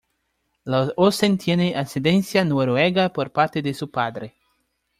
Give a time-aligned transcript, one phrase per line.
[0.63, 4.35] Los Olsen tienen ascendencia noruega por parte de su padre.